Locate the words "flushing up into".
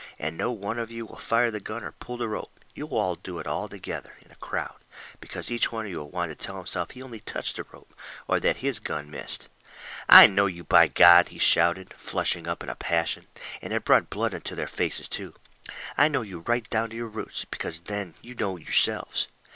11.93-12.73